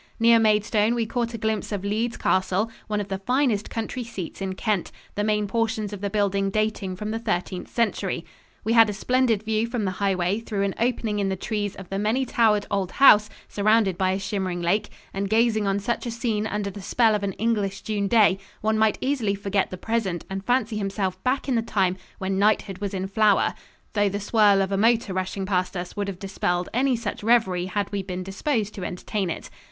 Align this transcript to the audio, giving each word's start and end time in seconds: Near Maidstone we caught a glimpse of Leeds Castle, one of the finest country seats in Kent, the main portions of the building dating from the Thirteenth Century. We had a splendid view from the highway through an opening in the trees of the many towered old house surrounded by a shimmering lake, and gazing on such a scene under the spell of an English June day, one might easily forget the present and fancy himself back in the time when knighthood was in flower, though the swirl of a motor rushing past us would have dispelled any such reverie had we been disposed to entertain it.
Near 0.19 0.39
Maidstone 0.39 0.95
we 0.95 1.05
caught 1.05 1.35
a 1.35 1.37
glimpse 1.37 1.71
of 1.71 1.85
Leeds 1.85 2.17
Castle, 2.17 2.71
one 2.87 2.99
of 2.99 3.09
the 3.09 3.19
finest 3.19 3.69
country 3.69 4.03
seats 4.03 4.41
in 4.41 4.55
Kent, 4.55 4.91
the 5.13 5.23
main 5.23 5.45
portions 5.45 5.93
of 5.93 6.01
the 6.01 6.09
building 6.09 6.49
dating 6.49 6.95
from 6.95 7.11
the 7.11 7.19
Thirteenth 7.19 7.67
Century. 7.67 8.25
We 8.63 8.73
had 8.73 8.89
a 8.89 8.93
splendid 8.93 9.43
view 9.43 9.67
from 9.67 9.85
the 9.85 9.91
highway 10.01 10.39
through 10.39 10.63
an 10.63 10.73
opening 10.79 11.19
in 11.19 11.29
the 11.29 11.35
trees 11.35 11.75
of 11.75 11.89
the 11.89 11.99
many 11.99 12.25
towered 12.25 12.65
old 12.71 12.93
house 12.93 13.29
surrounded 13.47 13.95
by 13.95 14.09
a 14.13 14.17
shimmering 14.17 14.59
lake, 14.63 14.89
and 15.13 15.29
gazing 15.29 15.67
on 15.67 15.77
such 15.77 16.07
a 16.07 16.09
scene 16.09 16.47
under 16.47 16.71
the 16.71 16.81
spell 16.81 17.13
of 17.13 17.21
an 17.21 17.33
English 17.33 17.81
June 17.81 18.07
day, 18.07 18.39
one 18.61 18.79
might 18.79 18.97
easily 19.01 19.35
forget 19.35 19.69
the 19.69 19.77
present 19.77 20.25
and 20.31 20.43
fancy 20.43 20.77
himself 20.79 21.23
back 21.23 21.47
in 21.47 21.53
the 21.53 21.61
time 21.61 21.95
when 22.17 22.39
knighthood 22.39 22.79
was 22.79 22.95
in 22.95 23.05
flower, 23.05 23.53
though 23.93 24.09
the 24.09 24.19
swirl 24.19 24.63
of 24.63 24.71
a 24.71 24.77
motor 24.77 25.13
rushing 25.13 25.45
past 25.45 25.77
us 25.77 25.95
would 25.95 26.07
have 26.07 26.17
dispelled 26.17 26.69
any 26.73 26.95
such 26.95 27.21
reverie 27.23 27.67
had 27.67 27.91
we 27.91 28.01
been 28.01 28.23
disposed 28.23 28.73
to 28.73 28.83
entertain 28.83 29.29
it. 29.29 29.51